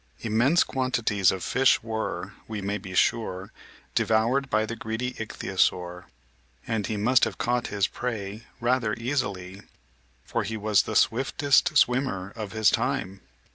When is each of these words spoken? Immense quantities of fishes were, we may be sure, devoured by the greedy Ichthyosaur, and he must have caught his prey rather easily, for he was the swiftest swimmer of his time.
Immense 0.21 0.63
quantities 0.63 1.31
of 1.31 1.43
fishes 1.43 1.83
were, 1.83 2.33
we 2.47 2.59
may 2.59 2.79
be 2.79 2.95
sure, 2.95 3.51
devoured 3.93 4.49
by 4.49 4.65
the 4.65 4.75
greedy 4.75 5.13
Ichthyosaur, 5.19 6.05
and 6.65 6.87
he 6.87 6.97
must 6.97 7.23
have 7.23 7.37
caught 7.37 7.67
his 7.67 7.85
prey 7.85 8.45
rather 8.59 8.95
easily, 8.95 9.61
for 10.25 10.41
he 10.41 10.57
was 10.57 10.81
the 10.81 10.95
swiftest 10.95 11.77
swimmer 11.77 12.33
of 12.35 12.51
his 12.51 12.71
time. 12.71 13.21